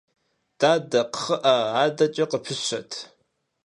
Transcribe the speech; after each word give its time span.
Дадэ, 0.59 1.01
кхъыӀэ, 1.11 1.55
адэкӀэ 1.83 2.25
къыпыщэт. 2.31 2.91